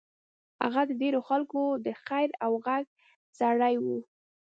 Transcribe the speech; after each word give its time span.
هغه 0.63 0.81
د 0.89 0.91
ډېرو 1.01 1.19
خلکو 1.29 1.61
د 1.85 1.87
خېر 2.03 2.29
او 2.45 2.51
غږ 2.65 2.85
سړی 3.39 3.75
و. 3.83 3.85